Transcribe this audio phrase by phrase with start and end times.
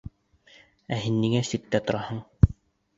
[0.97, 2.27] Ә һин ниңә ситтә тораһың?